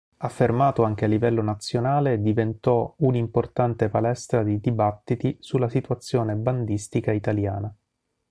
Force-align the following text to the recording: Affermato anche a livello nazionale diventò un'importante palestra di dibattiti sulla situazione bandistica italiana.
Affermato 0.23 0.81
anche 0.81 1.05
a 1.05 1.07
livello 1.07 1.43
nazionale 1.43 2.21
diventò 2.21 2.95
un'importante 2.97 3.87
palestra 3.89 4.41
di 4.41 4.59
dibattiti 4.59 5.37
sulla 5.39 5.69
situazione 5.69 6.33
bandistica 6.33 7.11
italiana. 7.11 7.71